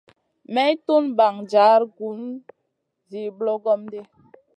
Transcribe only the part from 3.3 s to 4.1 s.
ɓlogom ɗi.